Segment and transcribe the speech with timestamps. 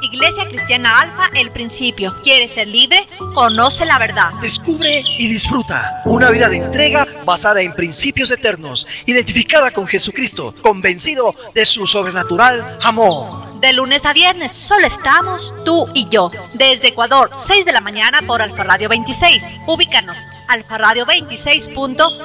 [0.00, 2.14] Iglesia Cristiana Alfa, el principio.
[2.22, 3.08] ¿Quieres ser libre?
[3.34, 4.30] Conoce la verdad.
[4.40, 11.34] Descubre y disfruta una vida de entrega basada en principios eternos, identificada con Jesucristo, convencido
[11.54, 13.60] de su sobrenatural amor.
[13.60, 16.30] De lunes a viernes solo estamos tú y yo.
[16.54, 19.56] Desde Ecuador, 6 de la mañana por Alfa Radio 26.
[19.66, 20.20] Ubícanos.
[20.48, 21.70] Alfa Radio 26.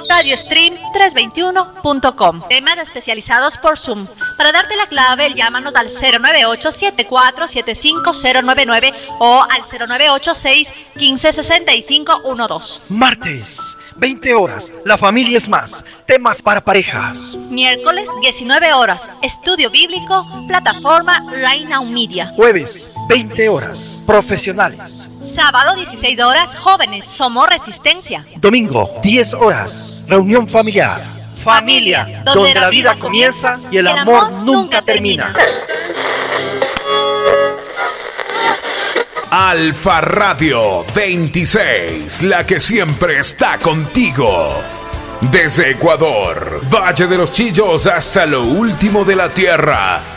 [0.08, 2.42] Radiostream 321.com.
[2.48, 4.06] Temas especializados por Zoom.
[4.36, 12.80] Para darte la clave, llámanos al 098 7475099 o al 0986 156512.
[12.88, 14.72] Martes, 20 horas.
[14.84, 15.84] La familia es más.
[16.06, 17.36] Temas para parejas.
[17.50, 19.10] Miércoles, 19 horas.
[19.22, 20.24] Estudio bíblico.
[20.48, 22.32] Plataforma Reina Media.
[22.34, 24.00] Jueves, 20 horas.
[24.06, 25.08] Profesionales.
[25.20, 26.58] Sábado, 16 horas.
[26.58, 27.04] Jóvenes.
[27.04, 28.13] Somos Resistencia.
[28.36, 30.04] Domingo, 10 horas.
[30.08, 31.14] Reunión familiar.
[31.42, 35.34] Familia, donde, la vida comienza y el, amor, nunca termina.
[39.30, 44.62] Alfa Radio 26, la que siempre está contigo.
[45.20, 50.13] Desde Ecuador, Valle de los Chillos hasta lo último de la tierra.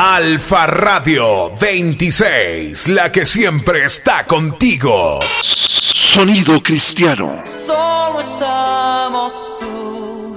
[0.00, 5.18] Alfa Radio 26, la que siempre está contigo.
[5.42, 7.42] Sonido cristiano.
[7.44, 10.36] Solo estamos tú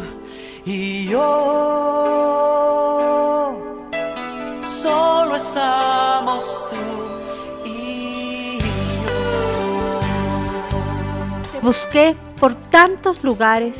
[0.65, 1.19] y yo.
[4.63, 6.77] Solo estamos tú
[7.63, 8.65] y yo.
[11.61, 13.77] busqué por tantos lugares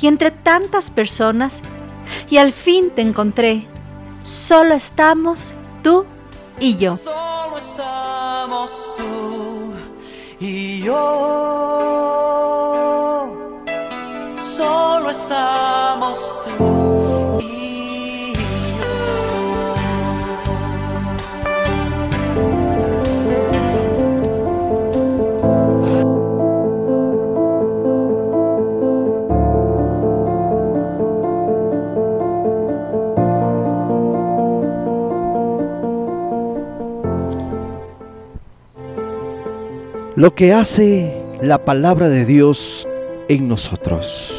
[0.00, 1.60] y entre tantas personas
[2.28, 3.68] y al fin te encontré
[4.26, 6.04] Solo estamos tú
[6.58, 6.96] y yo.
[6.96, 9.72] Solo estamos tú
[10.40, 10.96] y yo.
[14.36, 16.45] Solo estamos tú
[40.16, 42.88] lo que hace la palabra de Dios
[43.28, 44.32] en nosotros.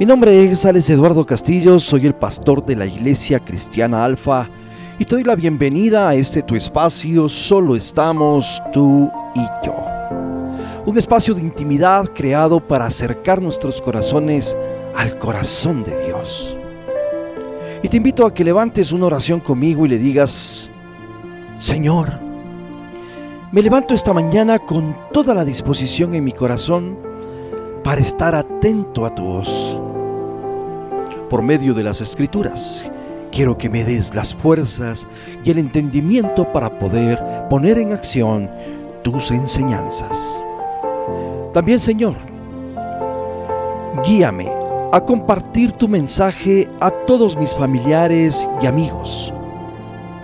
[0.00, 4.50] Mi nombre es Alex Eduardo Castillo, soy el pastor de la Iglesia Cristiana Alfa
[4.98, 9.95] y te doy la bienvenida a este tu espacio, solo estamos tú y yo
[10.86, 14.56] un espacio de intimidad creado para acercar nuestros corazones
[14.94, 16.56] al corazón de Dios.
[17.82, 20.70] Y te invito a que levantes una oración conmigo y le digas,
[21.58, 22.20] Señor,
[23.50, 26.96] me levanto esta mañana con toda la disposición en mi corazón
[27.82, 29.80] para estar atento a tu voz.
[31.28, 32.88] Por medio de las escrituras,
[33.32, 35.04] quiero que me des las fuerzas
[35.44, 37.20] y el entendimiento para poder
[37.50, 38.48] poner en acción
[39.02, 40.45] tus enseñanzas.
[41.56, 42.16] También, Señor,
[44.04, 44.46] guíame
[44.92, 49.32] a compartir tu mensaje a todos mis familiares y amigos,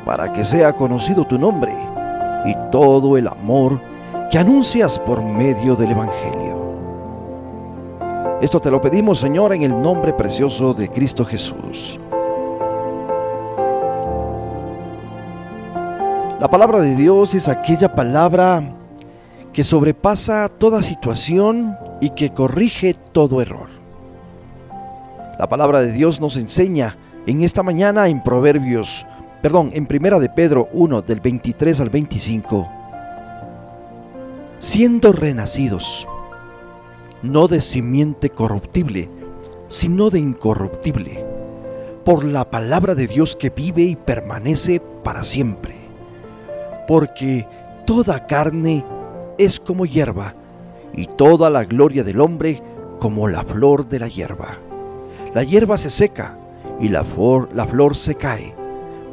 [0.04, 1.75] para que sea conocido tu nombre
[2.44, 3.81] y todo el amor
[4.31, 6.54] que anuncias por medio del Evangelio.
[8.43, 11.99] Esto te lo pedimos, Señor, en el nombre precioso de Cristo Jesús.
[16.38, 18.62] La palabra de Dios es aquella palabra
[19.52, 23.68] que sobrepasa toda situación y que corrige todo error.
[25.38, 26.96] La palabra de Dios nos enseña
[27.26, 29.06] en esta mañana en Proverbios,
[29.42, 32.68] perdón, en Primera de Pedro 1 del 23 al 25.
[34.58, 36.06] Siendo renacidos,
[37.22, 39.08] no de simiente corruptible,
[39.69, 41.25] sino de incorruptible,
[42.05, 45.75] por la palabra de Dios que vive y permanece para siempre.
[46.88, 47.46] Porque
[47.87, 48.84] toda carne
[49.38, 50.34] es como hierba,
[50.94, 52.62] y toda la gloria del hombre
[52.99, 54.58] como la flor de la hierba.
[55.34, 56.37] La hierba se seca
[56.81, 58.55] y la flor, la flor se cae,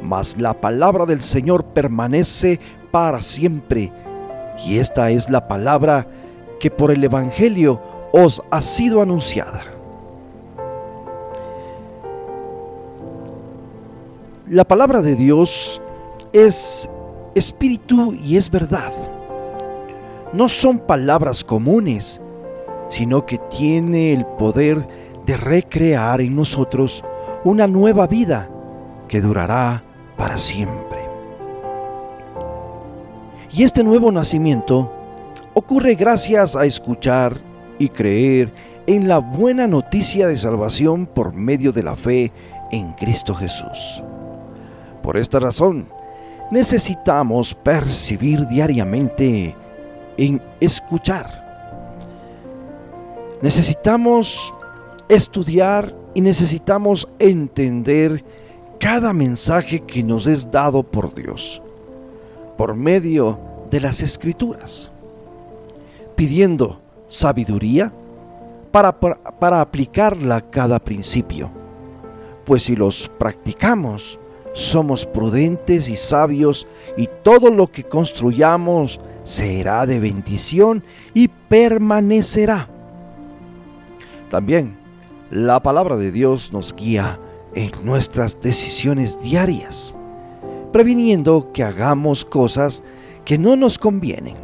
[0.02, 3.92] mas la palabra del Señor permanece para siempre.
[4.64, 6.06] Y esta es la palabra
[6.58, 7.80] que por el Evangelio
[8.12, 9.62] os ha sido anunciada.
[14.48, 15.80] La palabra de Dios
[16.32, 16.88] es
[17.34, 18.92] espíritu y es verdad.
[20.32, 22.20] No son palabras comunes,
[22.88, 24.86] sino que tiene el poder
[25.26, 27.04] de recrear en nosotros
[27.44, 28.48] una nueva vida
[29.08, 29.82] que durará
[30.16, 31.00] para siempre.
[33.52, 34.92] Y este nuevo nacimiento
[35.54, 37.40] ocurre gracias a escuchar
[37.80, 38.52] y creer
[38.86, 42.30] en la buena noticia de salvación por medio de la fe
[42.70, 44.00] en Cristo Jesús.
[45.02, 45.86] Por esta razón,
[46.52, 49.56] necesitamos percibir diariamente
[50.20, 51.40] en escuchar.
[53.40, 54.52] Necesitamos
[55.08, 58.22] estudiar y necesitamos entender
[58.78, 61.62] cada mensaje que nos es dado por Dios,
[62.58, 63.38] por medio
[63.70, 64.90] de las escrituras,
[66.16, 66.78] pidiendo
[67.08, 67.90] sabiduría
[68.70, 71.48] para, para, aplicarla a cada principio,
[72.44, 74.18] pues si los practicamos,
[74.52, 79.00] somos prudentes y sabios y todo lo que construyamos
[79.30, 80.82] será de bendición
[81.14, 82.68] y permanecerá.
[84.28, 84.76] También
[85.30, 87.16] la palabra de Dios nos guía
[87.54, 89.94] en nuestras decisiones diarias,
[90.72, 92.82] previniendo que hagamos cosas
[93.24, 94.34] que no nos convienen.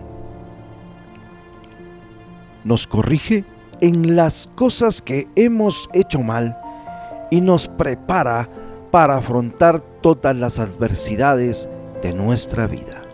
[2.63, 3.45] Nos corrige
[3.81, 6.57] en las cosas que hemos hecho mal
[7.33, 8.49] y nos prepara
[8.93, 11.69] para afrontar todas las adversidades
[12.03, 13.06] de nuestra vida.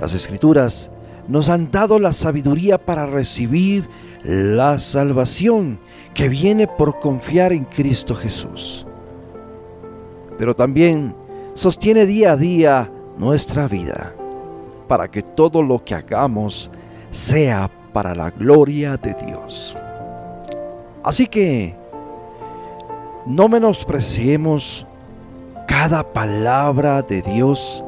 [0.00, 0.90] Las escrituras
[1.28, 3.88] nos han dado la sabiduría para recibir
[4.22, 5.78] la salvación
[6.14, 8.86] que viene por confiar en Cristo Jesús.
[10.38, 11.14] Pero también
[11.54, 14.12] sostiene día a día nuestra vida
[14.88, 16.70] para que todo lo que hagamos
[17.10, 19.76] sea para la gloria de Dios.
[21.02, 21.74] Así que
[23.26, 24.86] no menospreciemos
[25.66, 27.82] cada palabra de Dios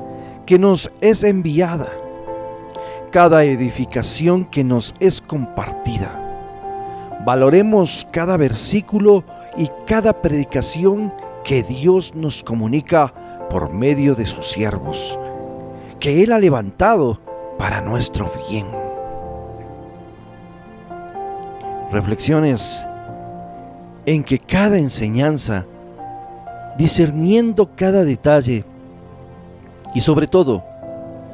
[0.49, 1.93] que nos es enviada,
[3.11, 6.11] cada edificación que nos es compartida.
[7.27, 9.25] Valoremos cada versículo
[9.59, 11.13] y cada predicación
[11.45, 13.13] que Dios nos comunica
[13.51, 15.19] por medio de sus siervos,
[16.01, 17.21] que Él ha levantado
[17.59, 18.69] para nuestro bien.
[21.93, 22.89] Reflexiones
[24.07, 25.67] en que cada enseñanza,
[26.79, 28.65] discerniendo cada detalle
[29.95, 30.65] y sobre todo,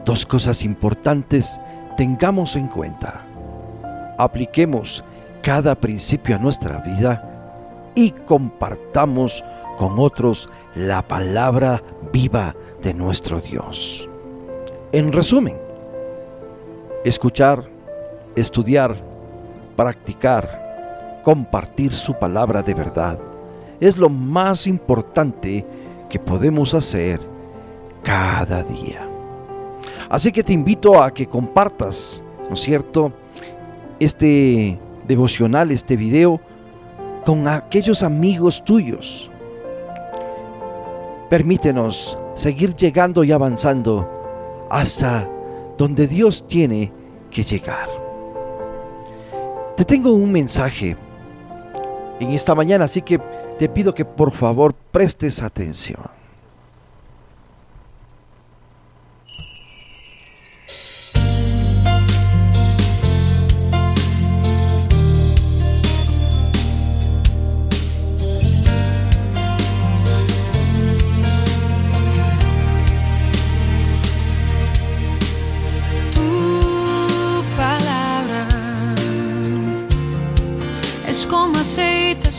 [0.05, 1.61] dos cosas importantes
[1.97, 3.23] tengamos en cuenta.
[4.19, 5.05] Apliquemos
[5.43, 7.23] cada principio a nuestra vida
[7.95, 9.45] y compartamos
[9.77, 14.09] con otros la palabra viva de nuestro Dios.
[14.93, 15.57] En resumen,
[17.05, 17.65] escuchar,
[18.37, 18.97] estudiar,
[19.77, 23.19] practicar, compartir su palabra de verdad.
[23.81, 25.67] Es lo más importante
[26.09, 27.34] que podemos hacer
[28.05, 29.09] cada día.
[30.09, 33.13] Así que te invito a que compartas, ¿no es cierto?,
[33.99, 34.79] este
[35.09, 36.41] devocional, este video,
[37.25, 39.31] con aquellos amigos tuyos.
[41.31, 44.09] Permítenos seguir llegando y avanzando
[44.71, 45.29] hasta
[45.79, 46.93] donde Dios tiene
[47.31, 47.89] que llegar.
[49.77, 50.97] Te tengo un mensaje
[52.21, 53.19] en esta mañana, así que
[53.59, 56.01] te pido que por favor prestes atención.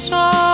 [0.05, 0.44] 说。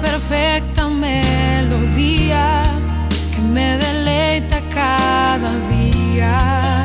[0.00, 2.62] Perfecta melodía
[3.34, 6.84] que me deleita cada día.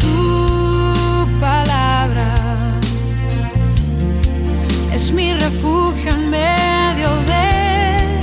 [0.00, 2.30] Tu palabra
[4.92, 8.20] es mi refugio en medio de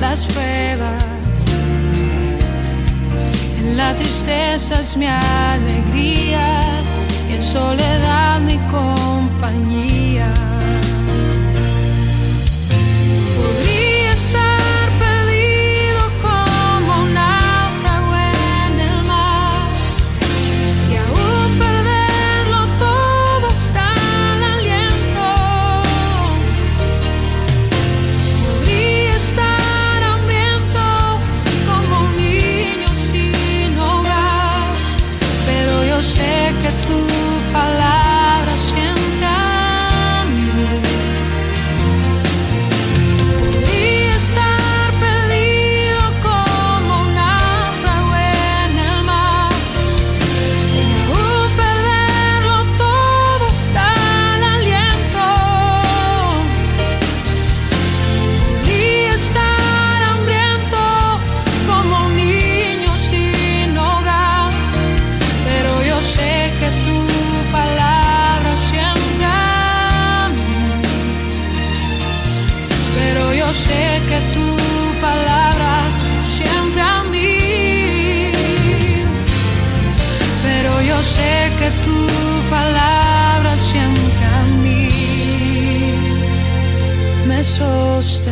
[0.00, 1.04] las pruebas.
[3.58, 6.62] En la tristeza es mi alegría
[7.28, 9.13] y en soledad mi compañía.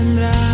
[0.03, 0.52] vendrá.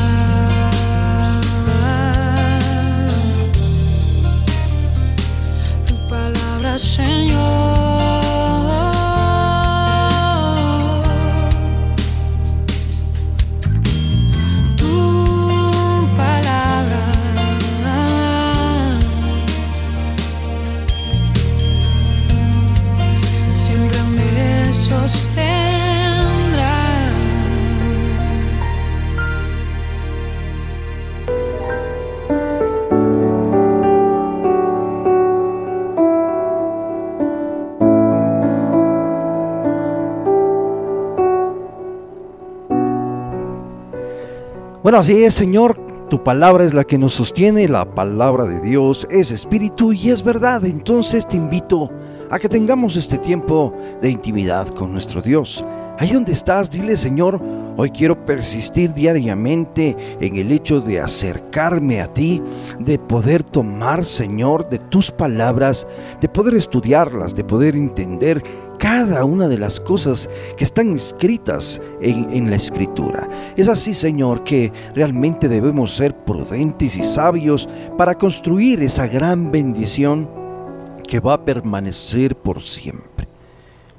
[44.88, 45.78] Bueno, así es, Señor.
[46.08, 50.22] Tu palabra es la que nos sostiene, la palabra de Dios es espíritu y es
[50.22, 50.64] verdad.
[50.64, 51.90] Entonces te invito
[52.30, 55.62] a que tengamos este tiempo de intimidad con nuestro Dios.
[55.98, 57.38] Ahí donde estás, dile, Señor,
[57.76, 62.40] hoy quiero persistir diariamente en el hecho de acercarme a ti,
[62.78, 65.86] de poder tomar, Señor, de tus palabras,
[66.22, 68.42] de poder estudiarlas, de poder entender
[68.78, 73.28] cada una de las cosas que están escritas en, la escritura.
[73.56, 80.28] Es así, Señor, que realmente debemos ser prudentes y sabios para construir esa gran bendición
[81.06, 83.28] que va a permanecer por siempre.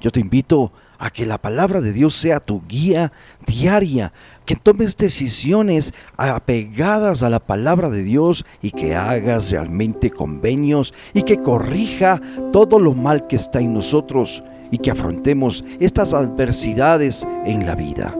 [0.00, 3.12] Yo te invito a que la palabra de Dios sea tu guía
[3.46, 4.12] diaria,
[4.44, 11.22] que tomes decisiones apegadas a la palabra de Dios y que hagas realmente convenios y
[11.22, 12.20] que corrija
[12.52, 18.14] todo lo mal que está en nosotros y que afrontemos estas adversidades en la vida.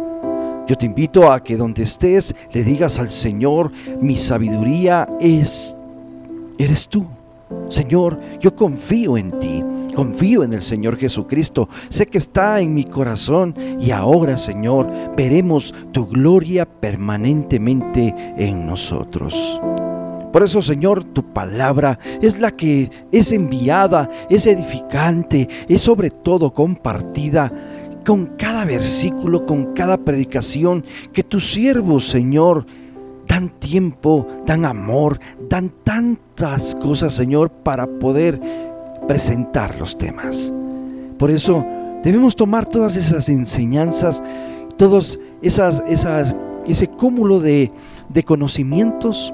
[0.67, 5.75] Yo te invito a que donde estés le digas al Señor, mi sabiduría es,
[6.59, 7.05] eres tú.
[7.69, 9.65] Señor, yo confío en ti,
[9.97, 15.75] confío en el Señor Jesucristo, sé que está en mi corazón y ahora, Señor, veremos
[15.91, 19.61] tu gloria permanentemente en nosotros.
[20.33, 26.53] Por eso, Señor, tu palabra es la que es enviada, es edificante, es sobre todo
[26.53, 27.53] compartida
[28.05, 32.65] con cada versículo, con cada predicación que tus siervos, Señor,
[33.27, 35.19] dan tiempo, dan amor,
[35.49, 38.41] dan tantas cosas, Señor, para poder
[39.07, 40.53] presentar los temas.
[41.19, 41.65] Por eso
[42.03, 44.23] debemos tomar todas esas enseñanzas,
[44.77, 45.83] todos esas,
[46.67, 47.71] ese cúmulo de,
[48.09, 49.33] de conocimientos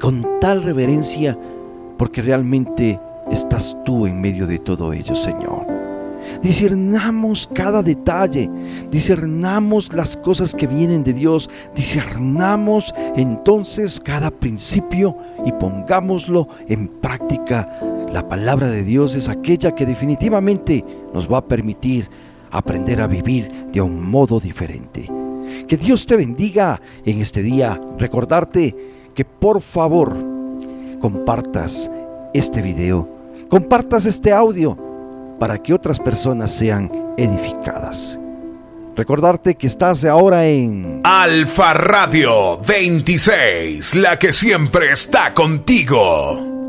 [0.00, 1.38] con tal reverencia,
[1.98, 2.98] porque realmente
[3.30, 5.66] estás tú en medio de todo ello, Señor.
[6.42, 8.48] discernamos cada detalle,
[8.90, 17.68] discernamos las cosas que vienen de Dios, discernamos entonces cada principio y pongámoslo en práctica.
[18.12, 22.08] La palabra de Dios es aquella que definitivamente nos va a permitir
[22.50, 25.08] aprender a vivir de un modo diferente.
[25.66, 27.80] Que Dios te bendiga en este día.
[27.98, 28.74] Recordarte
[29.14, 30.16] que por favor
[31.00, 31.90] compartas
[32.34, 33.08] este video,
[33.48, 34.76] compartas este audio
[35.38, 38.18] para que otras personas sean edificadas.
[38.96, 46.49] Recordarte que estás ahora en Alfa Radio 26, la que siempre está contigo.